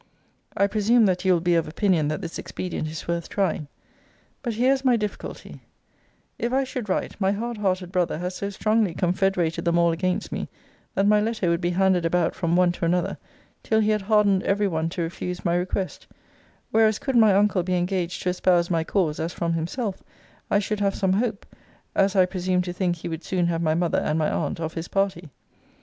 [0.57, 3.67] I presume, that you will be of opinion that this expedient is worth trying.
[4.41, 5.61] But here is my difficulty:
[6.39, 10.31] If I should write, my hard hearted brother has so strongly confederated them all against
[10.31, 10.49] me,
[10.95, 13.19] that my letter would be handed about from one to another,
[13.61, 16.07] till he had hardened every one to refuse my request;
[16.71, 20.01] whereas could my uncle be engaged to espouse my cause, as from himself,
[20.49, 21.45] I should have some hope,
[21.93, 24.73] as I presume to think he would soon have my mother and my aunt of
[24.73, 25.29] his party.